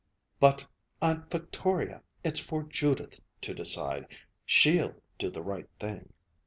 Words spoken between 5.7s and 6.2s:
thing."